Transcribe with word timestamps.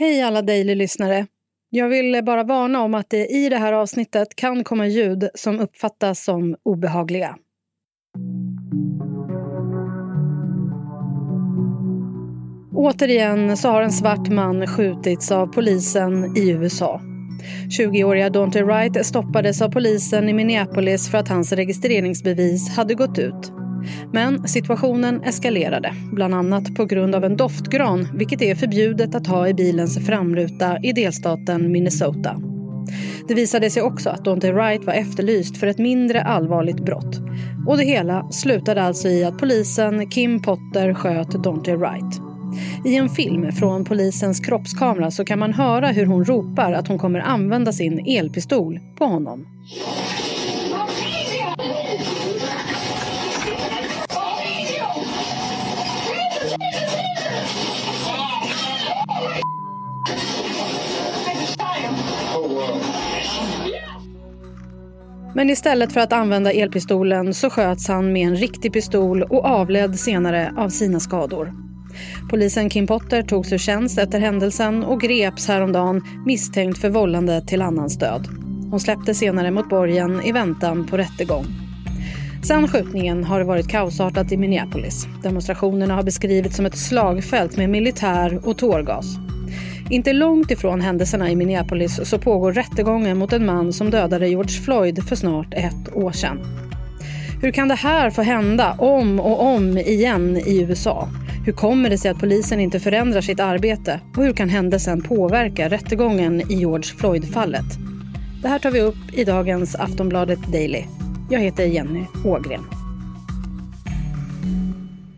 Hej 0.00 0.22
alla 0.22 0.42
Daily-lyssnare! 0.42 1.26
Jag 1.70 1.88
vill 1.88 2.22
bara 2.24 2.44
varna 2.44 2.82
om 2.82 2.94
att 2.94 3.10
det 3.10 3.26
i 3.26 3.48
det 3.48 3.56
här 3.56 3.72
avsnittet 3.72 4.36
kan 4.36 4.64
komma 4.64 4.86
ljud 4.86 5.28
som 5.34 5.60
uppfattas 5.60 6.24
som 6.24 6.56
obehagliga. 6.62 7.36
Återigen 12.74 13.56
så 13.56 13.68
har 13.68 13.82
en 13.82 13.92
svart 13.92 14.28
man 14.28 14.66
skjutits 14.66 15.32
av 15.32 15.46
polisen 15.46 16.36
i 16.36 16.50
USA. 16.50 17.00
20-åriga 17.78 18.30
Daunte 18.30 18.62
Wright 18.62 19.06
stoppades 19.06 19.62
av 19.62 19.68
polisen 19.68 20.28
i 20.28 20.32
Minneapolis 20.32 21.10
för 21.10 21.18
att 21.18 21.28
hans 21.28 21.52
registreringsbevis 21.52 22.76
hade 22.76 22.94
gått 22.94 23.18
ut. 23.18 23.59
Men 24.12 24.48
situationen 24.48 25.22
eskalerade, 25.22 25.94
bland 26.12 26.34
annat 26.34 26.74
på 26.74 26.84
grund 26.84 27.14
av 27.14 27.24
en 27.24 27.36
doftgran 27.36 28.08
vilket 28.14 28.42
är 28.42 28.54
förbjudet 28.54 29.14
att 29.14 29.26
ha 29.26 29.48
i 29.48 29.54
bilens 29.54 30.06
framruta 30.06 30.78
i 30.82 30.92
delstaten 30.92 31.72
Minnesota. 31.72 32.36
Det 33.28 33.34
visade 33.34 33.70
sig 33.70 33.82
också 33.82 34.10
att 34.10 34.24
Daunte 34.24 34.52
Wright 34.52 34.84
var 34.84 34.92
efterlyst 34.92 35.56
för 35.56 35.66
ett 35.66 35.78
mindre 35.78 36.22
allvarligt 36.22 36.84
brott. 36.84 37.20
Och 37.66 37.76
det 37.76 37.84
hela 37.84 38.30
slutade 38.30 38.82
alltså 38.82 39.08
i 39.08 39.24
att 39.24 39.38
polisen 39.38 40.10
Kim 40.10 40.42
Potter 40.42 40.94
sköt 40.94 41.30
Daunte 41.30 41.76
Wright. 41.76 42.20
I 42.84 42.96
en 42.96 43.08
film 43.08 43.52
från 43.52 43.84
polisens 43.84 44.40
kroppskamera 44.40 45.10
så 45.10 45.24
kan 45.24 45.38
man 45.38 45.52
höra 45.52 45.88
hur 45.88 46.06
hon 46.06 46.24
ropar 46.24 46.72
att 46.72 46.88
hon 46.88 46.98
kommer 46.98 47.20
använda 47.20 47.72
sin 47.72 48.06
elpistol 48.06 48.80
på 48.98 49.04
honom. 49.04 49.46
Men 65.34 65.50
istället 65.50 65.92
för 65.92 66.00
att 66.00 66.12
använda 66.12 66.52
elpistolen 66.52 67.34
så 67.34 67.50
sköts 67.50 67.88
han 67.88 68.12
med 68.12 68.28
en 68.28 68.36
riktig 68.36 68.72
pistol 68.72 69.22
och 69.22 69.44
avled 69.44 69.98
senare 69.98 70.52
av 70.56 70.68
sina 70.68 71.00
skador. 71.00 71.52
Polisen 72.30 72.70
Kim 72.70 72.86
Potter 72.86 73.22
togs 73.22 73.52
ur 73.52 73.58
tjänst 73.58 73.98
efter 73.98 74.20
händelsen 74.20 74.84
och 74.84 75.00
greps 75.00 75.48
häromdagen 75.48 76.02
misstänkt 76.26 76.78
för 76.78 76.90
vållande 76.90 77.46
till 77.46 77.62
annans 77.62 77.98
död. 77.98 78.28
Hon 78.70 78.80
släpptes 78.80 79.18
senare 79.18 79.50
mot 79.50 79.68
borgen 79.68 80.20
i 80.24 80.32
väntan 80.32 80.86
på 80.86 80.96
rättegång. 80.96 81.46
Sen 82.42 82.68
skjutningen 82.68 83.24
har 83.24 83.38
det 83.38 83.44
varit 83.44 83.68
kaosartat 83.68 84.32
i 84.32 84.36
Minneapolis. 84.36 85.06
Demonstrationerna 85.22 85.94
har 85.94 86.02
beskrivits 86.02 86.56
som 86.56 86.66
ett 86.66 86.78
slagfält 86.78 87.56
med 87.56 87.70
militär 87.70 88.40
och 88.44 88.58
tårgas. 88.58 89.29
Inte 89.90 90.12
långt 90.12 90.50
ifrån 90.50 90.80
händelserna 90.80 91.30
i 91.30 91.36
Minneapolis 91.36 92.00
så 92.04 92.18
pågår 92.18 92.52
rättegången 92.52 93.18
mot 93.18 93.32
en 93.32 93.46
man 93.46 93.72
som 93.72 93.90
dödade 93.90 94.28
George 94.28 94.60
Floyd 94.64 95.08
för 95.08 95.16
snart 95.16 95.54
ett 95.54 95.94
år 95.94 96.12
sedan. 96.12 96.38
Hur 97.42 97.52
kan 97.52 97.68
det 97.68 97.74
här 97.74 98.10
få 98.10 98.22
hända 98.22 98.76
om 98.78 99.20
och 99.20 99.46
om 99.46 99.78
igen 99.78 100.36
i 100.36 100.62
USA? 100.62 101.08
Hur 101.46 101.52
kommer 101.52 101.90
det 101.90 101.98
sig 101.98 102.10
att 102.10 102.20
polisen 102.20 102.60
inte 102.60 102.80
förändrar 102.80 103.20
sitt 103.20 103.40
arbete? 103.40 104.00
Och 104.16 104.24
hur 104.24 104.32
kan 104.32 104.48
händelsen 104.48 105.02
påverka 105.02 105.68
rättegången 105.68 106.40
i 106.40 106.54
George 106.54 106.94
Floyd-fallet? 106.98 107.66
Det 108.42 108.48
här 108.48 108.58
tar 108.58 108.70
vi 108.70 108.80
upp 108.80 109.12
i 109.12 109.24
dagens 109.24 109.74
Aftonbladet 109.74 110.52
Daily. 110.52 110.84
Jag 111.30 111.40
heter 111.40 111.64
Jenny 111.64 112.04
Ågren. 112.24 112.79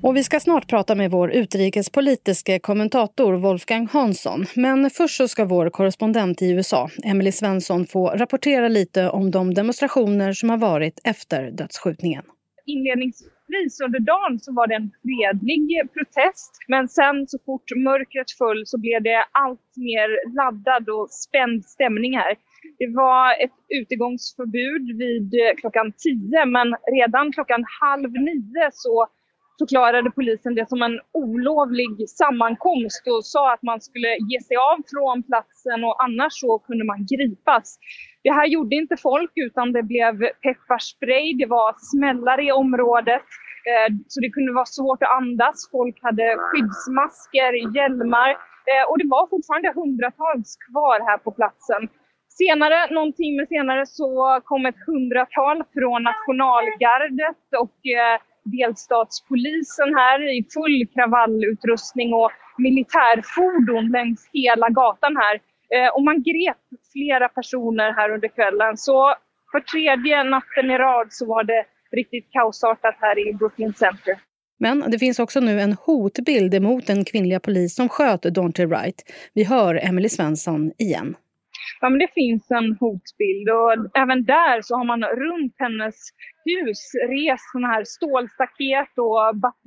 Och 0.05 0.17
vi 0.17 0.25
ska 0.25 0.41
snart 0.41 0.69
prata 0.69 0.95
med 0.95 1.11
vår 1.11 1.31
utrikespolitiske 1.33 2.59
kommentator 2.59 3.33
Wolfgang 3.33 3.89
Hansson. 3.93 4.45
Men 4.57 4.91
först 4.91 5.17
så 5.17 5.29
ska 5.29 5.45
vår 5.45 5.71
korrespondent 5.71 6.43
i 6.43 6.53
USA, 6.53 6.89
Emily 7.05 7.33
Svensson, 7.33 7.87
få 7.87 8.09
rapportera 8.09 8.69
lite 8.69 9.09
om 9.09 9.31
de 9.31 9.55
demonstrationer 9.55 10.33
som 10.33 10.51
har 10.51 10.57
varit 10.57 11.01
efter 11.05 11.51
dödsskjutningen. 11.51 12.25
Inledningsvis 12.67 13.81
under 13.85 14.01
dagen 14.01 14.41
så 14.41 14.53
var 14.53 14.67
det 14.67 14.75
en 14.75 14.91
fredlig 15.03 15.93
protest. 15.95 16.53
Men 16.69 16.89
sen 16.89 17.27
så 17.29 17.39
fort 17.47 17.69
mörkret 17.77 18.31
föll 18.39 18.63
så 18.67 18.79
blev 18.79 19.03
det 19.03 19.25
allt 19.33 19.71
mer 19.77 20.09
laddad 20.37 20.89
och 20.89 21.11
spänd 21.11 21.65
stämning 21.65 22.17
här. 22.17 22.35
Det 22.79 22.91
var 23.03 23.45
ett 23.45 23.59
utegångsförbud 23.81 24.87
vid 25.03 25.31
klockan 25.61 25.93
tio 26.05 26.47
men 26.47 26.69
redan 26.99 27.33
klockan 27.33 27.65
halv 27.81 28.13
nio 28.13 28.71
så 28.73 29.07
förklarade 29.59 30.11
polisen 30.11 30.55
det 30.55 30.69
som 30.69 30.83
en 30.83 31.01
olovlig 31.13 32.09
sammankomst 32.09 33.03
och 33.15 33.25
sa 33.25 33.53
att 33.55 33.63
man 33.63 33.81
skulle 33.81 34.09
ge 34.31 34.41
sig 34.41 34.57
av 34.57 34.77
från 34.93 35.23
platsen 35.23 35.85
och 35.85 36.05
annars 36.05 36.33
så 36.41 36.59
kunde 36.59 36.85
man 36.85 37.07
gripas. 37.13 37.79
Det 38.25 38.33
här 38.33 38.47
gjorde 38.47 38.77
inte 38.77 38.97
folk 38.97 39.33
utan 39.35 39.73
det 39.73 39.83
blev 39.83 40.15
pepparspray, 40.43 41.35
det 41.35 41.47
var 41.47 41.75
smällare 41.93 42.43
i 42.45 42.53
området. 42.53 43.27
Eh, 43.71 43.89
så 44.09 44.21
det 44.21 44.31
kunde 44.31 44.53
vara 44.53 44.75
svårt 44.79 45.03
att 45.03 45.17
andas. 45.21 45.57
Folk 45.71 45.97
hade 46.03 46.27
skyddsmasker, 46.39 47.53
hjälmar 47.77 48.31
eh, 48.71 48.85
och 48.89 48.99
det 48.99 49.09
var 49.15 49.25
fortfarande 49.33 49.73
hundratals 49.81 50.57
kvar 50.67 50.99
här 51.09 51.19
på 51.19 51.31
platsen. 51.31 51.83
Senare, 52.41 52.95
någon 52.95 53.13
timme 53.13 53.47
senare, 53.47 53.87
så 53.87 54.41
kom 54.45 54.67
ett 54.67 54.81
hundratal 54.87 55.59
från 55.75 56.03
nationalgardet 56.03 57.43
och 57.65 57.79
eh, 57.99 58.17
delstatspolisen 58.45 59.95
här 59.95 60.39
i 60.39 60.47
full 60.55 60.87
kravallutrustning 60.95 62.15
och 62.15 62.31
militärfordon 62.59 63.91
längs 63.91 64.31
hela 64.33 64.69
gatan 64.69 65.17
här. 65.17 65.35
Eh, 65.75 65.89
och 65.95 66.03
man 66.03 66.23
grep 66.23 66.63
flera 66.93 67.29
personer 67.29 67.93
här 67.93 68.11
under 68.11 68.29
kvällen. 68.29 68.77
Så 68.77 69.15
för 69.53 69.61
tredje 69.61 70.25
natten 70.25 70.71
i 70.71 70.79
rad 70.79 71.07
så 71.11 71.27
var 71.27 71.45
det 71.45 71.65
riktigt 71.97 72.33
kaosartat 72.33 72.97
här 73.01 73.29
i 73.29 73.35
Brooklyn 73.35 73.75
Center. 73.75 74.19
Men 74.59 74.85
det 74.91 74.99
finns 74.99 75.19
också 75.19 75.41
nu 75.41 75.61
en 75.61 75.73
hotbild 75.73 76.63
mot 76.63 76.87
den 76.87 77.05
kvinnliga 77.05 77.41
polis 77.41 77.75
som 77.75 77.89
sköt 77.89 78.23
Daunte 78.23 78.67
Wright. 78.67 79.03
Vi 79.35 79.45
hör 79.45 79.75
Emily 79.89 80.09
Svensson 80.09 80.73
igen. 80.79 81.17
Ja, 81.81 81.89
men 81.91 81.99
det 81.99 82.13
finns 82.15 82.51
en 82.51 82.77
hotbild 82.81 83.47
och 83.59 83.73
även 84.03 84.25
där 84.25 84.63
så 84.63 84.77
har 84.79 84.85
man 84.85 85.03
runt 85.05 85.55
hennes 85.65 85.97
hus 86.51 86.81
rest 87.17 87.47
såna 87.53 87.69
här 87.69 87.85
stålstaket 87.85 88.93
och 89.07 89.23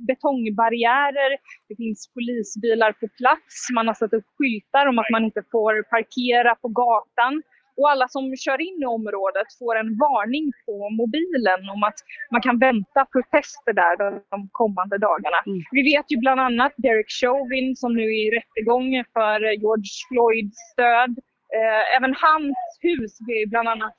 betongbarriärer. 0.08 1.30
Det 1.68 1.76
finns 1.82 2.00
polisbilar 2.14 2.92
på 2.92 3.06
plats. 3.20 3.54
Man 3.74 3.86
har 3.86 3.94
satt 3.94 4.12
upp 4.18 4.28
skyltar 4.38 4.86
om 4.86 4.98
att 4.98 5.10
man 5.10 5.24
inte 5.24 5.42
får 5.52 5.72
parkera 5.94 6.54
på 6.62 6.68
gatan. 6.68 7.42
Och 7.78 7.90
alla 7.90 8.08
som 8.08 8.24
kör 8.44 8.60
in 8.68 8.78
i 8.82 8.86
området 8.98 9.48
får 9.58 9.74
en 9.82 9.90
varning 10.06 10.46
på 10.66 10.76
mobilen 11.00 11.60
om 11.74 11.82
att 11.88 11.98
man 12.34 12.42
kan 12.46 12.58
vänta 12.58 13.00
protester 13.14 13.72
där 13.82 13.96
de 14.34 14.48
kommande 14.52 14.98
dagarna. 14.98 15.40
Mm. 15.46 15.60
Vi 15.76 15.82
vet 15.92 16.06
ju 16.12 16.16
bland 16.24 16.40
annat 16.40 16.72
Derek 16.76 17.10
Chauvin 17.20 17.76
som 17.76 17.90
nu 17.98 18.04
är 18.16 18.22
i 18.26 18.36
rättegång 18.38 18.90
för 19.16 19.38
George 19.62 19.92
Floyds 20.08 20.58
stöd. 20.72 21.12
Eh, 21.54 21.96
även 21.96 22.12
hans 22.26 22.56
hus 22.80 23.12
blev 23.26 23.48
bland 23.48 23.68
annat 23.68 23.98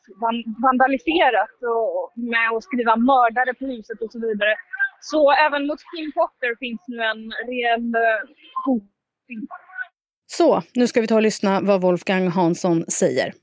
vandaliserat 0.67 1.57
och 1.75 2.13
med 2.33 2.47
att 2.55 2.63
skriva 2.63 2.95
mördare 2.95 3.53
på 3.59 3.65
huset 3.65 4.01
och 4.01 4.11
så 4.11 4.19
vidare. 4.27 4.53
Så 5.01 5.21
även 5.45 5.67
mot 5.67 5.81
Kim 5.89 6.11
Potter 6.17 6.51
finns 6.59 6.83
nu 6.87 6.97
en 7.11 7.23
reell 7.51 7.95
eh, 7.95 8.21
hotbild. 8.65 9.49
Så, 10.27 10.63
nu 10.73 10.87
ska 10.87 11.01
vi 11.01 11.07
ta 11.07 11.15
och 11.15 11.21
lyssna 11.21 11.61
vad 11.61 11.81
Wolfgang 11.81 12.27
Hansson 12.27 12.85
säger. 12.85 13.33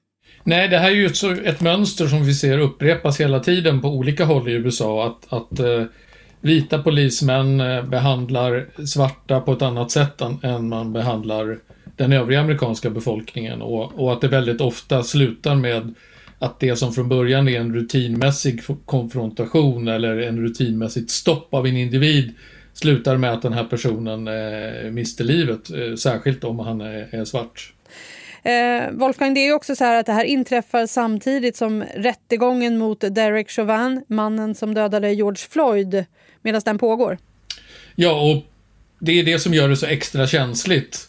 Nej, 0.45 0.69
det 0.69 0.79
här 0.79 0.91
är 0.91 0.95
ju 0.95 1.07
ett, 1.07 1.47
ett, 1.47 1.61
mönster 1.61 2.07
som 2.07 2.25
vi 2.25 2.35
ser 2.35 2.59
upprepas 2.59 3.21
hela 3.21 3.41
tiden 3.41 3.81
på 3.81 3.89
olika 3.89 4.25
håll 4.25 4.49
i 4.49 4.53
USA. 4.53 5.07
Att, 5.07 5.33
att 5.33 5.59
eh, 5.59 5.85
vita 6.41 6.83
polismän 6.83 7.61
eh, 7.61 7.85
behandlar 7.85 8.67
svarta 8.87 9.41
på 9.41 9.53
ett 9.53 9.63
annat 9.63 9.91
sätt 9.91 10.21
än, 10.21 10.39
än 10.43 10.69
man 10.69 10.93
behandlar 10.93 11.59
den 11.97 12.13
övriga 12.13 12.41
amerikanska 12.41 12.91
befolkningen 12.91 13.63
och, 13.63 14.01
och 14.01 14.13
att 14.13 14.21
det 14.21 14.29
väldigt 14.29 14.61
ofta 14.61 15.03
slutar 15.03 15.55
med 15.55 15.95
att 16.39 16.61
det 16.61 16.77
som 16.77 16.93
från 16.93 17.09
början 17.09 17.49
är 17.49 17.61
en 17.61 17.75
rutinmässig 17.75 18.61
konfrontation 18.85 19.89
eller 19.89 20.19
en 20.19 20.41
rutinmässigt 20.41 21.11
stopp 21.11 21.55
av 21.55 21.67
en 21.67 21.77
individ 21.77 22.35
slutar 22.73 23.17
med 23.17 23.33
att 23.33 23.43
den 23.43 23.53
här 23.53 23.65
personen 23.65 24.29
eh, 24.29 24.91
mister 24.91 25.25
livet, 25.25 25.71
eh, 25.71 25.95
särskilt 25.95 26.45
om 26.45 26.59
han 26.59 26.81
är, 26.81 27.09
är 27.11 27.25
svart. 27.25 27.73
Eh, 28.43 28.91
Wolfgang, 28.93 29.35
det 29.35 29.41
är 29.41 29.53
också 29.53 29.77
så 29.77 29.85
här 29.85 30.01
att 30.01 30.07
det 30.07 30.13
här 30.13 30.25
inträffar 30.25 30.87
samtidigt 30.87 31.57
som 31.57 31.85
rättegången 31.97 32.79
mot 32.79 33.01
Derek 33.01 33.51
Chauvin, 33.51 34.05
mannen 34.09 34.55
som 34.55 34.75
dödade 34.75 35.13
George 35.13 35.47
Floyd, 35.51 36.05
medan 36.43 36.61
den 36.65 36.79
pågår. 36.79 37.19
Ja, 37.95 38.31
och 38.31 38.43
det 38.99 39.21
är 39.21 39.25
det 39.25 39.39
som 39.39 39.55
gör 39.55 39.69
det 39.69 39.77
så 39.77 39.87
extra 39.87 40.27
känsligt. 40.27 41.09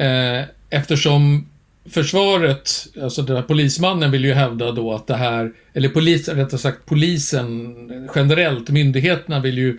Eh, 0.00 0.44
eftersom 0.70 1.46
försvaret, 1.90 2.70
alltså 3.02 3.22
den 3.22 3.36
här 3.36 3.42
polismannen 3.42 4.10
vill 4.10 4.24
ju 4.24 4.32
hävda 4.32 4.72
då 4.72 4.92
att 4.92 5.06
det 5.06 5.16
här, 5.16 5.52
eller 5.72 5.88
polis, 5.88 6.28
rättare 6.28 6.58
sagt 6.58 6.86
polisen 6.86 7.74
generellt, 8.14 8.70
myndigheterna 8.70 9.40
vill 9.40 9.58
ju 9.58 9.78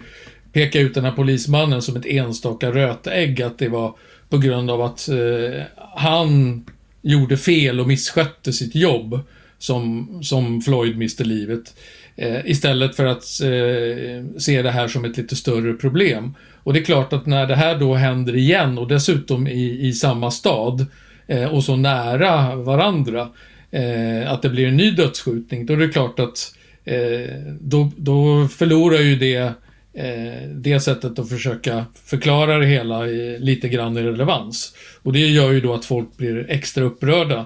peka 0.53 0.79
ut 0.79 0.93
den 0.93 1.05
här 1.05 1.11
polismannen 1.11 1.81
som 1.81 1.95
ett 1.95 2.05
enstaka 2.05 2.71
rötägg, 2.71 3.41
att 3.41 3.59
det 3.59 3.69
var 3.69 3.95
på 4.29 4.37
grund 4.37 4.71
av 4.71 4.81
att 4.81 5.09
eh, 5.09 5.61
han 5.95 6.63
gjorde 7.01 7.37
fel 7.37 7.79
och 7.79 7.87
misskötte 7.87 8.53
sitt 8.53 8.75
jobb 8.75 9.19
som, 9.57 10.19
som 10.23 10.61
Floyd 10.61 10.97
miste 10.97 11.23
livet. 11.23 11.73
Eh, 12.15 12.45
istället 12.45 12.95
för 12.95 13.05
att 13.05 13.23
eh, 13.41 14.39
se 14.39 14.61
det 14.61 14.71
här 14.71 14.87
som 14.87 15.05
ett 15.05 15.17
lite 15.17 15.35
större 15.35 15.73
problem. 15.73 16.33
Och 16.63 16.73
det 16.73 16.79
är 16.79 16.83
klart 16.83 17.13
att 17.13 17.25
när 17.25 17.47
det 17.47 17.55
här 17.55 17.79
då 17.79 17.93
händer 17.93 18.35
igen 18.35 18.77
och 18.77 18.87
dessutom 18.87 19.47
i, 19.47 19.87
i 19.87 19.93
samma 19.93 20.31
stad 20.31 20.85
eh, 21.27 21.45
och 21.45 21.63
så 21.63 21.75
nära 21.75 22.55
varandra, 22.55 23.29
eh, 23.71 24.31
att 24.31 24.41
det 24.41 24.49
blir 24.49 24.67
en 24.67 24.77
ny 24.77 24.91
dödsskjutning, 24.91 25.65
då 25.65 25.73
är 25.73 25.77
det 25.77 25.87
klart 25.87 26.19
att 26.19 26.55
eh, 26.85 27.35
då, 27.59 27.91
då 27.97 28.47
förlorar 28.47 28.99
ju 28.99 29.15
det 29.15 29.53
eh, 29.93 30.49
det 30.55 30.79
sättet 30.79 31.19
att 31.19 31.29
försöka 31.29 31.85
förklara 32.05 32.57
det 32.57 32.65
hela 32.65 33.07
i, 33.07 33.39
lite 33.39 33.69
grann 33.69 33.97
i 33.97 34.03
relevans. 34.03 34.75
Och 35.03 35.13
det 35.13 35.19
gör 35.19 35.51
ju 35.51 35.61
då 35.61 35.73
att 35.73 35.85
folk 35.85 36.17
blir 36.17 36.45
extra 36.49 36.83
upprörda. 36.83 37.45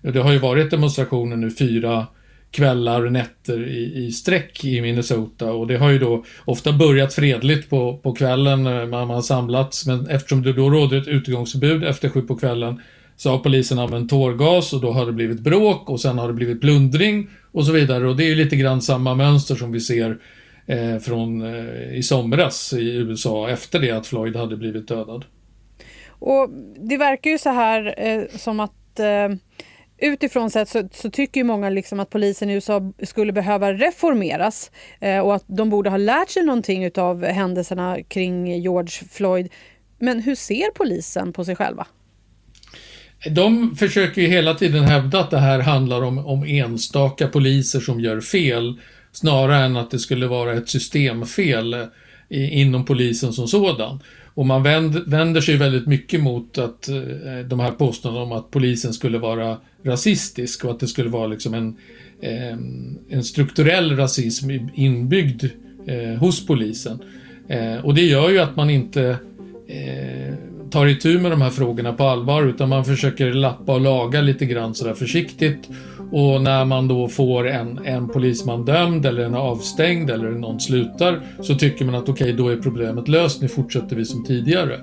Det 0.00 0.18
har 0.18 0.32
ju 0.32 0.38
varit 0.38 0.70
demonstrationer 0.70 1.36
nu 1.36 1.50
fyra 1.50 2.06
kvällar 2.52 3.06
och 3.06 3.12
nätter 3.12 3.68
i, 3.68 4.06
i 4.06 4.12
sträck 4.12 4.64
i 4.64 4.80
Minnesota. 4.80 5.52
Och 5.52 5.66
det 5.66 5.76
har 5.76 5.90
ju 5.90 5.98
då 5.98 6.24
ofta 6.44 6.72
börjat 6.72 7.14
fredligt 7.14 7.70
på, 7.70 7.96
på 7.96 8.14
kvällen. 8.14 8.64
När 8.64 8.86
man 8.86 9.10
har 9.10 9.22
samlats 9.22 9.86
men 9.86 10.06
eftersom 10.06 10.42
det 10.42 10.52
då 10.52 10.70
råder 10.70 10.98
ett 10.98 11.08
utegångsförbud 11.08 11.84
efter 11.84 12.08
sju 12.08 12.22
på 12.22 12.36
kvällen 12.36 12.80
så 13.16 13.30
har 13.30 13.38
polisen 13.38 13.78
använt 13.78 14.10
tårgas 14.10 14.72
och 14.72 14.80
då 14.80 14.92
har 14.92 15.06
det 15.06 15.12
blivit 15.12 15.40
bråk 15.40 15.90
och 15.90 16.00
sen 16.00 16.18
har 16.18 16.28
det 16.28 16.34
blivit 16.34 16.60
plundring 16.60 17.28
och 17.52 17.66
så 17.66 17.72
vidare. 17.72 18.08
Och 18.08 18.16
det 18.16 18.24
är 18.24 18.28
ju 18.28 18.34
lite 18.34 18.56
grann 18.56 18.82
samma 18.82 19.14
mönster 19.14 19.54
som 19.54 19.72
vi 19.72 19.80
ser 19.80 20.18
eh, 20.66 20.98
från 20.98 21.42
eh, 21.42 21.94
i 21.94 22.02
somras 22.02 22.72
i 22.72 22.96
USA 22.96 23.50
efter 23.50 23.78
det 23.78 23.90
att 23.90 24.06
Floyd 24.06 24.36
hade 24.36 24.56
blivit 24.56 24.88
dödad. 24.88 25.24
Och 26.08 26.50
det 26.76 26.96
verkar 26.96 27.30
ju 27.30 27.38
så 27.38 27.50
här 27.50 27.94
eh, 27.96 28.38
som 28.38 28.60
att 28.60 29.00
eh, 29.00 29.36
utifrån 30.02 30.50
sett 30.50 30.68
så, 30.68 30.88
så, 30.92 31.10
tycker 31.10 31.40
ju 31.40 31.44
många 31.44 31.70
liksom 31.70 32.00
att 32.00 32.10
polisen 32.10 32.50
i 32.50 32.54
USA 32.54 32.92
skulle 33.02 33.32
behöva 33.32 33.72
reformeras 33.72 34.70
eh, 35.00 35.18
och 35.18 35.34
att 35.34 35.44
de 35.46 35.70
borde 35.70 35.90
ha 35.90 35.96
lärt 35.96 36.30
sig 36.30 36.44
någonting 36.44 36.90
av 36.96 37.24
händelserna 37.24 38.02
kring 38.08 38.60
George 38.62 39.08
Floyd. 39.10 39.48
Men 39.98 40.20
hur 40.20 40.34
ser 40.34 40.70
polisen 40.74 41.32
på 41.32 41.44
sig 41.44 41.56
själva? 41.56 41.86
De 43.30 43.76
försöker 43.76 44.22
ju 44.22 44.28
hela 44.28 44.54
tiden 44.54 44.84
hävda 44.84 45.20
att 45.20 45.30
det 45.30 45.38
här 45.38 45.60
handlar 45.60 46.02
om, 46.02 46.18
om 46.18 46.44
enstaka 46.44 47.28
poliser 47.28 47.80
som 47.80 48.00
gör 48.00 48.20
fel 48.20 48.80
snarare 49.12 49.64
än 49.64 49.76
att 49.76 49.90
det 49.90 49.98
skulle 49.98 50.26
vara 50.26 50.52
ett 50.52 50.68
systemfel 50.68 51.86
i, 52.28 52.60
inom 52.60 52.84
polisen 52.84 53.32
som 53.32 53.48
sådan. 53.48 54.00
Och 54.34 54.46
man 54.46 54.62
vänder, 54.62 55.02
vänder 55.06 55.40
sig 55.40 55.56
väldigt 55.56 55.86
mycket 55.86 56.22
mot 56.22 56.58
att 56.58 56.88
eh, 56.88 56.96
de 57.48 57.60
här 57.60 57.70
påståendena 57.70 58.24
om 58.24 58.32
att 58.32 58.50
polisen 58.50 58.92
skulle 58.92 59.18
vara 59.18 59.56
rasistisk 59.82 60.64
och 60.64 60.70
att 60.70 60.80
det 60.80 60.86
skulle 60.86 61.10
vara 61.10 61.26
liksom 61.26 61.54
en, 61.54 61.76
eh, 62.20 62.56
en 63.08 63.24
strukturell 63.24 63.96
rasism 63.96 64.50
inbyggd 64.74 65.44
eh, 65.86 66.18
hos 66.18 66.46
polisen. 66.46 67.02
Eh, 67.48 67.84
och 67.84 67.94
det 67.94 68.02
gör 68.02 68.30
ju 68.30 68.38
att 68.38 68.56
man 68.56 68.70
inte 68.70 69.16
eh, 69.68 70.34
tar 70.72 70.86
itu 70.86 71.18
med 71.18 71.30
de 71.30 71.42
här 71.42 71.50
frågorna 71.50 71.92
på 71.92 72.04
allvar 72.04 72.42
utan 72.42 72.68
man 72.68 72.84
försöker 72.84 73.32
lappa 73.32 73.74
och 73.74 73.80
laga 73.80 74.20
lite 74.20 74.46
grann 74.46 74.74
sådär 74.74 74.94
försiktigt. 74.94 75.68
Och 76.12 76.42
när 76.42 76.64
man 76.64 76.88
då 76.88 77.08
får 77.08 77.48
en, 77.48 77.80
en 77.84 78.08
polisman 78.08 78.64
dömd 78.64 79.06
eller 79.06 79.24
en 79.24 79.34
avstängd 79.34 80.10
eller 80.10 80.30
någon 80.30 80.60
slutar 80.60 81.20
så 81.40 81.54
tycker 81.54 81.84
man 81.84 81.94
att 81.94 82.08
okej, 82.08 82.12
okay, 82.12 82.32
då 82.32 82.48
är 82.48 82.56
problemet 82.56 83.08
löst, 83.08 83.42
nu 83.42 83.48
fortsätter 83.48 83.96
vi 83.96 84.04
som 84.04 84.24
tidigare. 84.24 84.80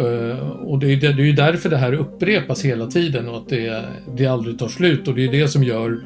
Uh, 0.00 0.38
och 0.40 0.78
det 0.78 0.92
är, 0.92 0.96
det, 0.96 1.12
det 1.12 1.22
är 1.22 1.26
ju 1.26 1.32
därför 1.32 1.68
det 1.68 1.76
här 1.76 1.92
upprepas 1.92 2.64
hela 2.64 2.86
tiden 2.86 3.28
och 3.28 3.36
att 3.36 3.48
det, 3.48 3.84
det 4.16 4.26
aldrig 4.26 4.58
tar 4.58 4.68
slut 4.68 5.08
och 5.08 5.14
det 5.14 5.24
är 5.24 5.32
det 5.32 5.48
som 5.48 5.64
gör 5.64 6.00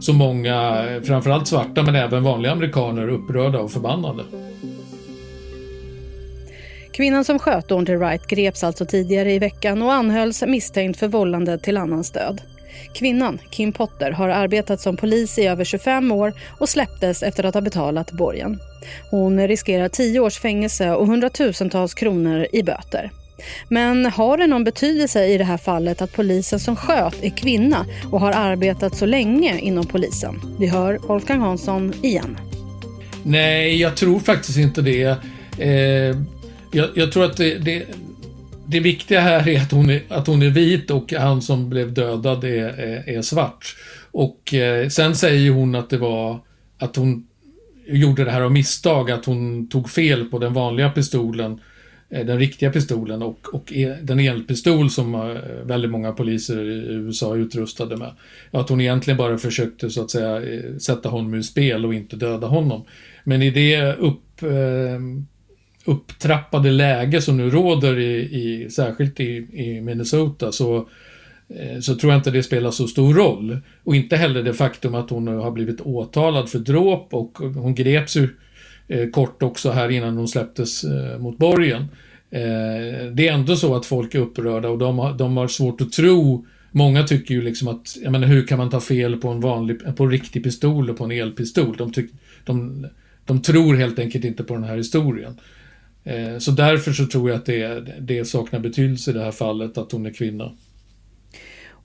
så 0.00 0.12
många, 0.12 0.84
framförallt 1.04 1.46
svarta 1.46 1.82
men 1.82 1.94
även 1.94 2.22
vanliga 2.22 2.52
amerikaner 2.52 3.08
upprörda 3.08 3.58
och 3.58 3.70
förbannade. 3.70 4.22
Kvinnan 6.96 7.24
som 7.24 7.38
sköt 7.38 7.68
Daunte 7.68 7.96
Wright 7.96 8.26
greps 8.26 8.64
alltså 8.64 8.84
tidigare 8.84 9.32
i 9.32 9.38
veckan 9.38 9.82
och 9.82 9.92
anhölls 9.92 10.42
misstänkt 10.46 10.98
för 10.98 11.08
vållande 11.08 11.58
till 11.58 11.76
annans 11.76 12.10
död. 12.10 12.40
Kvinnan, 12.94 13.38
Kim 13.50 13.72
Potter, 13.72 14.10
har 14.10 14.28
arbetat 14.28 14.80
som 14.80 14.96
polis 14.96 15.38
i 15.38 15.46
över 15.46 15.64
25 15.64 16.12
år 16.12 16.32
och 16.58 16.68
släpptes 16.68 17.22
efter 17.22 17.44
att 17.44 17.54
ha 17.54 17.60
betalat 17.60 18.12
borgen. 18.12 18.58
Hon 19.10 19.48
riskerar 19.48 19.88
10 19.88 20.20
års 20.20 20.38
fängelse 20.38 20.90
och 20.90 21.06
hundratusentals 21.06 21.94
kronor 21.94 22.46
i 22.52 22.62
böter. 22.62 23.10
Men 23.68 24.06
har 24.06 24.38
det 24.38 24.46
någon 24.46 24.64
betydelse 24.64 25.26
i 25.26 25.38
det 25.38 25.44
här 25.44 25.56
fallet 25.56 26.02
att 26.02 26.12
polisen 26.12 26.60
som 26.60 26.76
sköt 26.76 27.24
är 27.24 27.30
kvinna 27.30 27.86
och 28.10 28.20
har 28.20 28.32
arbetat 28.32 28.96
så 28.96 29.06
länge 29.06 29.58
inom 29.58 29.86
polisen? 29.86 30.56
Vi 30.58 30.66
hör 30.66 30.98
Wolfgang 30.98 31.40
Hansson 31.40 31.92
igen. 32.02 32.38
Nej, 33.22 33.80
jag 33.80 33.96
tror 33.96 34.20
faktiskt 34.20 34.58
inte 34.58 34.82
det. 34.82 35.18
Eh, 35.58 36.16
jag, 36.76 36.88
jag, 36.94 37.12
tror 37.12 37.24
att 37.24 37.36
det, 37.36 37.58
det, 37.58 37.86
det, 38.66 38.80
viktiga 38.80 39.20
här 39.20 39.48
är 39.48 39.60
att 39.60 39.72
hon 39.72 39.90
är, 39.90 40.02
att 40.08 40.26
hon 40.26 40.42
är 40.42 40.50
vit 40.50 40.90
och 40.90 41.12
han 41.12 41.42
som 41.42 41.70
blev 41.70 41.94
dödad 41.94 42.44
är, 42.44 42.68
är, 42.68 43.08
är 43.08 43.22
svart. 43.22 43.76
Och 44.10 44.54
eh, 44.54 44.88
sen 44.88 45.16
säger 45.16 45.50
hon 45.50 45.74
att 45.74 45.90
det 45.90 45.98
var 45.98 46.40
att 46.78 46.96
hon 46.96 47.26
gjorde 47.86 48.24
det 48.24 48.30
här 48.30 48.40
av 48.40 48.52
misstag, 48.52 49.10
att 49.10 49.24
hon 49.24 49.68
tog 49.68 49.90
fel 49.90 50.24
på 50.24 50.38
den 50.38 50.52
vanliga 50.52 50.90
pistolen, 50.90 51.60
eh, 52.10 52.26
den 52.26 52.38
riktiga 52.38 52.72
pistolen 52.72 53.22
och, 53.22 53.54
och 53.54 53.72
e, 53.72 53.96
den 54.02 54.20
elpistol 54.20 54.90
som 54.90 55.14
eh, 55.14 55.20
väldigt 55.64 55.90
många 55.90 56.12
poliser 56.12 56.64
i 56.64 56.94
USA 56.94 57.34
är 57.34 57.38
utrustade 57.38 57.96
med. 57.96 58.12
Att 58.50 58.68
hon 58.68 58.80
egentligen 58.80 59.18
bara 59.18 59.38
försökte 59.38 59.90
så 59.90 60.02
att 60.02 60.10
säga 60.10 60.36
eh, 60.36 60.76
sätta 60.78 61.08
honom 61.08 61.34
ur 61.34 61.42
spel 61.42 61.86
och 61.86 61.94
inte 61.94 62.16
döda 62.16 62.46
honom. 62.46 62.84
Men 63.24 63.42
i 63.42 63.50
det 63.50 63.92
upp 63.92 64.42
eh, 64.42 65.00
upptrappade 65.86 66.70
läge 66.70 67.22
som 67.22 67.36
nu 67.36 67.50
råder 67.50 67.98
i, 67.98 68.14
i 68.16 68.70
särskilt 68.70 69.20
i, 69.20 69.46
i 69.52 69.80
Minnesota 69.80 70.52
så, 70.52 70.88
eh, 71.48 71.80
så 71.80 71.94
tror 71.94 72.12
jag 72.12 72.18
inte 72.18 72.30
det 72.30 72.42
spelar 72.42 72.70
så 72.70 72.86
stor 72.86 73.14
roll. 73.14 73.58
Och 73.84 73.96
inte 73.96 74.16
heller 74.16 74.42
det 74.42 74.54
faktum 74.54 74.94
att 74.94 75.10
hon 75.10 75.28
har 75.28 75.50
blivit 75.50 75.80
åtalad 75.80 76.48
för 76.48 76.58
dråp 76.58 77.14
och 77.14 77.38
hon 77.38 77.74
greps 77.74 78.16
ju 78.16 78.28
eh, 78.88 79.10
kort 79.10 79.42
också 79.42 79.70
här 79.70 79.88
innan 79.88 80.16
hon 80.16 80.28
släpptes 80.28 80.84
eh, 80.84 81.18
mot 81.18 81.38
borgen. 81.38 81.86
Det 83.12 83.28
är 83.28 83.32
ändå 83.32 83.56
så 83.56 83.76
att 83.76 83.86
folk 83.86 84.14
är 84.14 84.18
upprörda 84.18 84.68
och 84.68 84.78
de 84.78 84.98
har, 84.98 85.14
de 85.14 85.36
har 85.36 85.48
svårt 85.48 85.80
att 85.80 85.92
tro 85.92 86.46
Många 86.76 87.02
tycker 87.02 87.34
ju 87.34 87.42
liksom 87.42 87.68
att, 87.68 87.96
jag 88.02 88.12
menar 88.12 88.26
hur 88.26 88.46
kan 88.46 88.58
man 88.58 88.70
ta 88.70 88.80
fel 88.80 89.16
på 89.16 89.28
en 89.28 89.40
vanlig, 89.40 89.96
på 89.96 90.04
en 90.04 90.10
riktig 90.10 90.44
pistol 90.44 90.90
och 90.90 90.96
på 90.96 91.04
en 91.04 91.10
elpistol? 91.10 91.76
De, 91.76 91.92
tyck, 91.92 92.10
de, 92.44 92.86
de 93.24 93.42
tror 93.42 93.74
helt 93.74 93.98
enkelt 93.98 94.24
inte 94.24 94.44
på 94.44 94.54
den 94.54 94.64
här 94.64 94.76
historien. 94.76 95.40
Eh, 96.06 96.38
så 96.38 96.50
därför 96.50 96.92
så 96.92 97.06
tror 97.06 97.30
jag 97.30 97.36
att 97.36 97.46
det, 97.46 97.86
det 98.00 98.24
saknar 98.24 98.60
betydelse 98.60 99.10
i 99.10 99.14
det 99.14 99.24
här 99.24 99.30
fallet 99.30 99.78
att 99.78 99.92
hon 99.92 100.06
är 100.06 100.12
kvinna. 100.12 100.52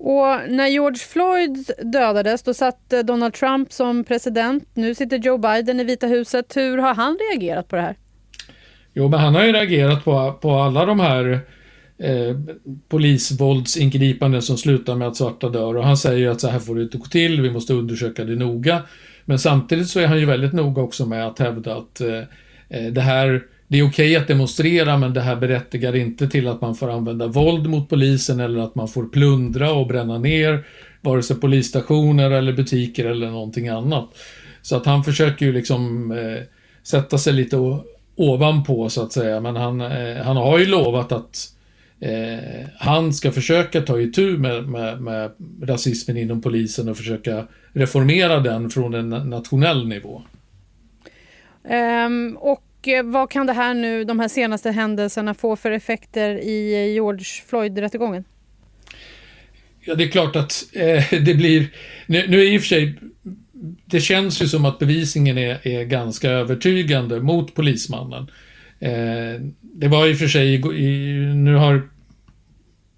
Och 0.03 0.39
när 0.49 0.67
George 0.67 0.97
Floyd 0.97 1.71
dödades 1.83 2.43
då 2.43 2.53
satt 2.53 2.89
Donald 3.03 3.33
Trump 3.33 3.73
som 3.73 4.03
president. 4.03 4.67
Nu 4.73 4.95
sitter 4.95 5.17
Joe 5.17 5.37
Biden 5.37 5.79
i 5.79 5.83
Vita 5.83 6.07
huset. 6.07 6.57
Hur 6.57 6.77
har 6.77 6.93
han 6.95 7.17
reagerat 7.31 7.67
på 7.67 7.75
det 7.75 7.81
här? 7.81 7.95
Jo, 8.93 9.07
men 9.07 9.19
han 9.19 9.35
har 9.35 9.43
ju 9.43 9.51
reagerat 9.51 10.03
på, 10.03 10.33
på 10.41 10.51
alla 10.51 10.85
de 10.85 10.99
här 10.99 11.39
eh, 11.97 12.35
polisvåldsingripanden 12.89 14.41
som 14.41 14.57
slutar 14.57 14.95
med 14.95 15.07
att 15.07 15.15
svarta 15.15 15.49
dör. 15.49 15.77
Och 15.77 15.83
han 15.83 15.97
säger 15.97 16.29
att 16.29 16.41
så 16.41 16.47
här 16.47 16.59
får 16.59 16.75
det 16.75 16.83
inte 16.83 16.97
gå 16.97 17.05
till, 17.05 17.41
vi 17.41 17.51
måste 17.51 17.73
undersöka 17.73 18.23
det 18.23 18.35
noga. 18.35 18.81
Men 19.25 19.39
samtidigt 19.39 19.87
så 19.87 19.99
är 19.99 20.07
han 20.07 20.19
ju 20.19 20.25
väldigt 20.25 20.53
noga 20.53 20.81
också 20.81 21.05
med 21.05 21.27
att 21.27 21.39
hävda 21.39 21.75
att 21.75 22.01
eh, 22.01 22.19
eh 22.69 22.91
det 22.91 23.01
här 23.01 23.43
det 23.71 23.79
är 23.79 23.87
okej 23.87 24.15
att 24.15 24.27
demonstrera 24.27 24.97
men 24.97 25.13
det 25.13 25.21
här 25.21 25.35
berättigar 25.35 25.95
inte 25.95 26.27
till 26.27 26.47
att 26.47 26.61
man 26.61 26.75
får 26.75 26.91
använda 26.91 27.27
våld 27.27 27.69
mot 27.69 27.89
polisen 27.89 28.39
eller 28.39 28.59
att 28.59 28.75
man 28.75 28.87
får 28.87 29.05
plundra 29.05 29.71
och 29.71 29.87
bränna 29.87 30.17
ner 30.17 30.65
vare 31.01 31.23
sig 31.23 31.35
polisstationer 31.35 32.31
eller 32.31 32.53
butiker 32.53 33.05
eller 33.05 33.29
någonting 33.29 33.67
annat. 33.67 34.09
Så 34.61 34.75
att 34.75 34.85
han 34.85 35.03
försöker 35.03 35.45
ju 35.45 35.53
liksom 35.53 36.11
eh, 36.11 36.43
sätta 36.83 37.17
sig 37.17 37.33
lite 37.33 37.79
ovanpå 38.15 38.89
så 38.89 39.03
att 39.03 39.11
säga 39.11 39.41
men 39.41 39.55
han, 39.55 39.81
eh, 39.81 40.23
han 40.23 40.37
har 40.37 40.59
ju 40.59 40.65
lovat 40.65 41.11
att 41.11 41.37
eh, 41.99 42.67
han 42.77 43.13
ska 43.13 43.31
försöka 43.31 43.81
ta 43.81 43.99
itu 43.99 44.37
med, 44.37 44.69
med, 44.69 45.01
med 45.01 45.31
rasismen 45.63 46.17
inom 46.17 46.41
polisen 46.41 46.89
och 46.89 46.97
försöka 46.97 47.47
reformera 47.73 48.39
den 48.39 48.69
från 48.69 48.93
en 48.93 49.09
nationell 49.09 49.87
nivå. 49.87 50.21
Um, 51.63 52.37
och 52.37 52.63
Eh, 52.87 53.03
vad 53.03 53.29
kan 53.29 53.47
det 53.47 53.53
här 53.53 53.73
nu, 53.73 54.03
de 54.03 54.19
här 54.19 54.27
senaste 54.27 54.71
händelserna 54.71 55.33
få 55.33 55.55
för 55.55 55.71
effekter 55.71 56.35
i 56.35 56.73
eh, 56.73 56.93
George 56.93 57.25
Floyd-rättegången? 57.47 58.23
Ja, 59.85 59.95
det 59.95 60.03
är 60.03 60.07
klart 60.07 60.35
att 60.35 60.63
eh, 60.73 61.03
det 61.21 61.33
blir... 61.33 61.67
Nu, 62.05 62.27
nu 62.27 62.41
är 62.41 62.53
i 62.53 62.57
och 62.57 62.61
för 62.61 62.67
sig... 62.67 62.99
Det 63.85 63.99
känns 63.99 64.41
ju 64.41 64.47
som 64.47 64.65
att 64.65 64.79
bevisningen 64.79 65.37
är, 65.37 65.67
är 65.67 65.83
ganska 65.83 66.29
övertygande 66.29 67.21
mot 67.21 67.55
polismannen. 67.55 68.31
Eh, 68.79 69.41
det 69.61 69.87
var 69.87 70.07
i 70.07 70.13
och 70.13 70.17
för 70.17 70.27
sig... 70.27 70.55
I, 70.55 71.15
nu 71.35 71.55
har 71.55 71.89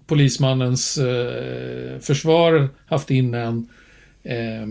polismannens 0.06 0.98
eh, 0.98 1.98
försvar 2.00 2.68
haft 2.86 3.10
in 3.10 3.34
en, 3.34 3.68
eh, 4.22 4.62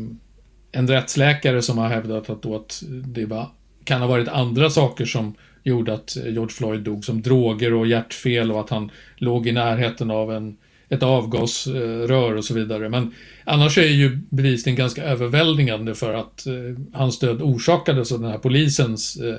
en 0.72 0.88
rättsläkare 0.88 1.62
som 1.62 1.78
har 1.78 1.90
hävdat 1.90 2.30
att, 2.30 2.42
då 2.42 2.56
att 2.56 2.84
det 2.88 3.26
var, 3.26 3.50
kan 3.86 4.02
ha 4.02 4.08
varit 4.08 4.28
andra 4.28 4.70
saker 4.70 5.06
som 5.06 5.36
gjorde 5.64 5.94
att 5.94 6.16
George 6.16 6.54
Floyd 6.54 6.82
dog, 6.82 7.06
som 7.06 7.22
droger 7.22 7.74
och 7.74 7.88
hjärtfel 7.88 8.52
och 8.52 8.60
att 8.60 8.70
han 8.70 8.92
låg 9.18 9.48
i 9.48 9.52
närheten 9.52 10.12
av 10.12 10.34
en, 10.34 10.58
ett 10.90 11.04
avgasrör 11.04 12.36
och 12.36 12.46
så 12.46 12.54
vidare. 12.54 12.90
Men 12.90 13.14
annars 13.44 13.78
är 13.78 13.88
ju 13.88 14.20
bevisningen 14.30 14.78
ganska 14.78 15.04
överväldigande 15.04 15.96
för 15.96 16.14
att 16.14 16.46
eh, 16.46 16.54
hans 16.94 17.20
död 17.20 17.42
orsakades 17.42 18.12
av 18.12 18.22
den 18.22 18.32
här 18.32 18.38
polisens 18.38 19.16
eh, 19.16 19.36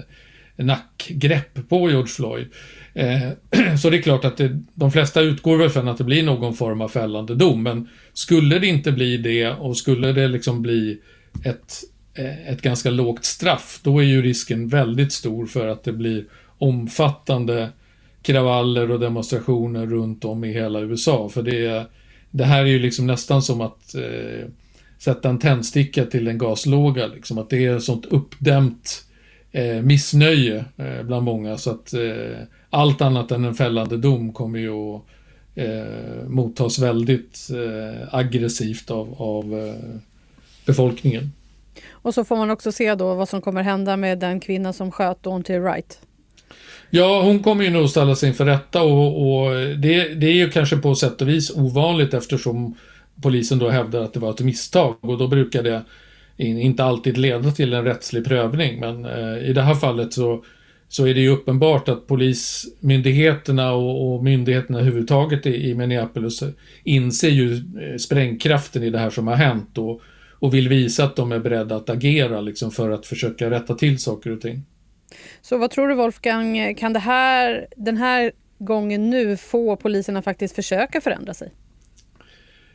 nackgrepp 0.57 1.69
på 1.69 1.91
George 1.91 2.07
Floyd. 2.07 2.47
Eh, 2.95 3.29
så 3.83 3.91
det 3.91 3.97
är 3.97 4.03
klart 4.03 4.25
att 4.25 4.37
det, 4.37 4.61
de 4.75 4.93
flesta 4.93 5.21
utgår 5.21 5.57
väl 5.57 5.71
från 5.71 5.89
att 5.89 5.99
det 5.99 6.05
blir 6.05 6.23
någon 6.23 6.55
form 6.55 6.81
av 6.81 6.89
fällande 6.89 7.35
dom, 7.35 7.63
men 7.63 7.89
skulle 8.13 8.59
det 8.59 8.67
inte 8.67 8.93
bli 8.93 9.17
det 9.17 9.51
och 9.51 9.77
skulle 9.77 10.13
det 10.13 10.29
liksom 10.29 10.63
bli 10.63 10.99
ett, 11.45 11.75
Eh, 12.14 12.49
ett 12.49 12.62
ganska 12.62 12.90
lågt 12.90 13.25
straff, 13.25 13.80
då 13.83 13.99
är 13.99 14.04
ju 14.04 14.23
risken 14.23 14.68
väldigt 14.68 15.12
stor 15.12 15.47
för 15.47 15.68
att 15.68 15.85
det 15.85 15.92
blir 15.92 16.25
omfattande 16.59 17.71
kravaller 18.23 18.90
och 18.90 19.00
demonstrationer 19.00 19.87
runt 19.87 20.25
om 20.25 20.44
i 20.44 20.52
hela 20.52 20.80
USA. 20.80 21.28
För 21.28 21.42
det, 21.42 21.87
det 22.30 22.44
här 22.44 22.61
är 22.61 22.66
ju 22.66 22.78
liksom 22.78 23.06
nästan 23.06 23.42
som 23.42 23.61
att 23.61 23.94
eh, 23.94 24.49
sätta 24.99 25.28
en 25.28 25.38
tändsticka 25.38 26.04
till 26.04 26.28
en 26.28 26.38
gaslåga, 26.38 27.06
liksom 27.06 27.38
att 27.38 27.50
det 27.50 27.66
är 27.66 27.76
ett 27.76 27.83
sånt 27.83 28.06
uppdämt 28.06 29.04
eh, 29.52 29.83
missnöje 29.83 30.64
eh, 30.76 31.02
bland 31.02 31.25
många 31.25 31.59
så 31.59 31.71
att 31.71 31.94
eh, 31.94 32.38
allt 32.71 33.00
annat 33.00 33.30
än 33.30 33.44
en 33.44 33.54
fällande 33.54 33.97
dom 33.97 34.33
kommer 34.33 34.59
ju 34.59 34.71
att 34.71 35.02
eh, 35.54 36.28
mottas 36.28 36.78
väldigt 36.78 37.49
eh, 37.50 38.14
aggressivt 38.14 38.90
av, 38.90 39.14
av 39.23 39.59
eh, 39.59 40.00
befolkningen. 40.66 41.33
Och 41.90 42.14
så 42.14 42.25
får 42.25 42.37
man 42.37 42.50
också 42.50 42.73
se 42.73 42.95
då 42.95 43.14
vad 43.14 43.28
som 43.28 43.40
kommer 43.40 43.62
hända 43.62 43.97
med 43.97 44.19
den 44.19 44.40
kvinna 44.40 44.73
som 44.73 44.90
sköt 44.90 45.19
hon 45.25 45.43
till 45.43 45.61
Wright. 45.61 45.99
Ja, 46.90 47.23
hon 47.23 47.43
kommer 47.43 47.64
ju 47.64 47.71
nog 47.71 47.90
ställa 47.90 48.14
sig 48.14 48.28
inför 48.28 48.45
rätta 48.45 48.83
och, 48.83 49.45
och 49.45 49.50
det, 49.54 50.14
det, 50.14 50.26
är 50.26 50.33
ju 50.33 50.50
kanske 50.50 50.76
på 50.76 50.95
sätt 50.95 51.23
och 51.23 51.28
vis 51.28 51.50
ovanligt 51.57 52.14
eftersom 52.14 52.75
polisen 53.23 53.59
då 53.59 53.69
hävdar 53.69 54.02
att 54.02 54.12
det 54.12 54.21
var 54.21 54.31
ett 54.31 54.40
misstag 54.40 54.97
och 55.00 55.19
då 55.19 55.28
brukar 55.28 55.62
det 55.62 55.83
inte 56.37 56.85
alltid 56.85 57.19
leda 57.19 57.50
till 57.50 57.73
en 57.73 57.85
rättslig 57.85 58.25
prövning. 58.25 58.81
Men 58.81 59.04
eh, 59.04 59.50
i 59.50 59.52
det 59.52 59.62
här 59.62 59.75
fallet 59.75 60.12
så, 60.12 60.45
så 60.88 61.07
är 61.07 61.14
det 61.14 61.21
ju 61.21 61.28
uppenbart 61.28 61.88
att 61.88 62.07
polismyndigheterna 62.07 63.73
och, 63.73 64.14
och 64.14 64.25
myndigheterna 64.25 64.78
överhuvudtaget 64.78 65.47
i, 65.47 65.71
i 65.71 65.75
Minneapolis 65.75 66.43
inser 66.85 67.31
ju 67.31 67.54
eh, 67.54 67.97
sprängkraften 67.99 68.83
i 68.83 68.90
det 68.90 68.99
här 68.99 69.11
som 69.11 69.26
har 69.26 69.37
hänt 69.37 69.78
och, 69.78 70.00
och 70.45 70.55
vill 70.55 70.69
visa 70.69 71.05
att 71.05 71.17
de 71.17 71.33
är 71.33 71.39
beredda 71.39 71.77
att 71.77 71.91
agera 71.91 72.41
liksom 72.41 72.71
för 72.71 72.91
att 72.91 73.07
försöka 73.07 73.51
rätta 73.51 73.75
till 73.75 73.99
saker 73.99 74.31
och 74.31 74.41
ting. 74.41 74.63
Så 75.43 75.59
vad 75.59 75.71
tror 75.71 75.89
du 75.89 75.95
Wolfgang, 75.95 76.75
kan 76.75 76.93
det 76.93 76.99
här, 76.99 77.67
den 77.77 77.97
här 77.97 78.33
gången 78.59 79.11
nu 79.11 79.37
få 79.37 79.77
polisen 79.77 80.17
att 80.17 80.25
faktiskt 80.25 80.55
försöka 80.55 81.01
förändra 81.01 81.35
sig? 81.35 81.53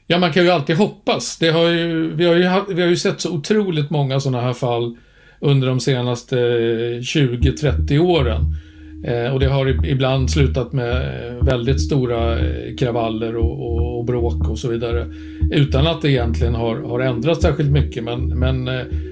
Ja, 0.07 0.17
man 0.17 0.33
kan 0.33 0.43
ju 0.43 0.49
alltid 0.49 0.75
hoppas. 0.75 1.37
Det 1.37 1.49
har 1.49 1.69
ju, 1.69 2.15
vi, 2.15 2.25
har 2.25 2.35
ju, 2.35 2.73
vi 2.73 2.81
har 2.81 2.89
ju 2.89 2.97
sett 2.97 3.21
så 3.21 3.31
otroligt 3.31 3.89
många 3.89 4.19
sådana 4.19 4.41
här 4.43 4.53
fall 4.53 4.97
under 5.39 5.67
de 5.67 5.79
senaste 5.79 6.35
20-30 6.35 7.99
åren. 7.99 8.55
Eh, 9.03 9.33
och 9.33 9.39
det 9.39 9.47
har 9.47 9.85
ibland 9.85 10.31
slutat 10.31 10.73
med 10.73 10.91
eh, 10.91 11.45
väldigt 11.45 11.81
stora 11.81 12.39
eh, 12.39 12.75
kravaller 12.75 13.35
och, 13.35 13.51
och, 13.51 13.99
och, 13.99 14.05
bråk 14.05 14.49
och 14.49 14.59
så 14.59 14.69
vidare. 14.69 15.07
Utan 15.51 15.87
att 15.87 16.01
det 16.01 16.11
egentligen 16.11 16.55
har, 16.55 16.75
har 16.75 16.99
ändrats 16.99 17.41
särskilt 17.41 17.71
mycket. 17.71 18.03
Men, 18.03 18.39
men 18.39 18.69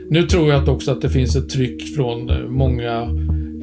nu 0.09 0.23
tror 0.23 0.49
jag 0.49 0.61
att 0.61 0.67
också 0.67 0.91
att 0.91 1.01
det 1.01 1.09
finns 1.09 1.35
ett 1.35 1.49
tryck 1.49 1.95
från 1.95 2.31
många 2.47 3.01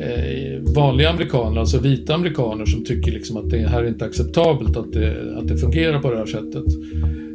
eh, 0.00 0.74
vanliga 0.74 1.10
amerikaner, 1.10 1.60
alltså 1.60 1.80
vita 1.80 2.14
amerikaner 2.14 2.66
som 2.66 2.84
tycker 2.84 3.12
liksom 3.12 3.36
att 3.36 3.50
det 3.50 3.58
här 3.58 3.82
är 3.82 3.88
inte 3.88 4.04
acceptabelt 4.04 4.76
att 4.76 4.92
det, 4.92 5.38
att 5.38 5.48
det 5.48 5.56
fungerar 5.56 6.00
på 6.00 6.10
det 6.10 6.16
här 6.16 6.26
sättet. 6.26 6.64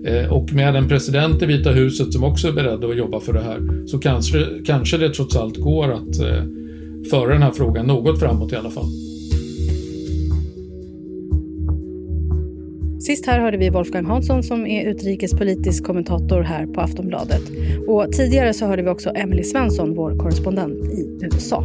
Eh, 0.06 0.34
och 0.34 0.54
med 0.54 0.76
en 0.76 0.88
president 0.88 1.42
i 1.42 1.46
Vita 1.46 1.72
huset 1.72 2.14
som 2.14 2.24
också 2.24 2.48
är 2.48 2.52
beredd 2.52 2.86
att 2.86 2.98
jobba 2.98 3.20
för 3.20 3.34
det 3.34 3.42
här 3.42 3.88
så 3.88 4.00
kanske, 4.00 4.46
kanske 4.66 4.98
det 4.98 5.10
trots 5.10 5.36
allt 5.36 5.58
går 5.58 5.92
att 5.92 6.20
eh, 6.20 6.44
föra 7.12 7.34
den 7.34 7.44
här 7.44 7.52
frågan 7.52 7.86
något 7.86 8.20
framåt 8.20 8.54
i 8.54 8.56
alla 8.56 8.70
fall. 8.70 8.86
Sist 13.00 13.26
här 13.26 13.40
hörde 13.40 13.58
vi 13.58 13.70
Wolfgang 13.70 14.06
Hansson 14.06 14.44
som 14.44 14.68
är 14.68 14.90
utrikespolitisk 14.90 15.86
kommentator 15.86 16.42
här 16.42 16.66
på 16.66 16.82
Aftonbladet. 16.82 17.42
Och 17.88 18.12
tidigare 18.12 18.54
så 18.54 18.66
hörde 18.66 18.84
vi 18.84 18.90
också 18.90 19.12
Emily 19.16 19.44
Svensson, 19.44 19.96
vår 19.96 20.20
korrespondent 20.20 20.86
i 20.86 21.20
USA. 21.22 21.64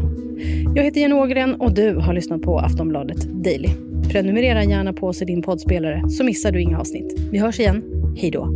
Jag 0.74 0.84
heter 0.84 1.00
Jenny 1.00 1.14
Ågren 1.14 1.54
och 1.54 1.74
du 1.74 1.94
har 1.94 2.12
lyssnat 2.12 2.42
på 2.42 2.58
Aftonbladet 2.58 3.44
Daily. 3.44 3.68
Prenumerera 4.10 4.64
gärna 4.64 4.92
på 4.92 5.06
oss 5.06 5.22
i 5.22 5.24
din 5.24 5.42
poddspelare 5.42 6.10
så 6.10 6.24
missar 6.24 6.52
du 6.52 6.60
inga 6.60 6.78
avsnitt. 6.78 7.18
Vi 7.30 7.38
hörs 7.38 7.60
igen. 7.60 7.82
Hej 8.16 8.30
då. 8.30 8.48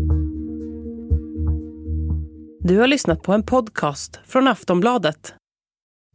Du 2.61 2.79
har 2.79 2.87
lyssnat 2.87 3.23
på 3.23 3.33
en 3.33 3.43
podcast 3.43 4.21
från 4.27 4.49
Aftonbladet. 4.49 5.38